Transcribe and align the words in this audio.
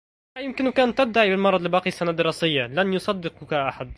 لا 0.35 0.41
يمكنك 0.41 0.79
أن 0.79 0.95
تدّعي 0.95 1.29
بالمرض 1.29 1.61
لباقي 1.61 1.87
السنة 1.87 2.09
الدّراسية. 2.11 2.67
لن 2.67 2.93
يصدّقك 2.93 3.53
أحد. 3.53 3.89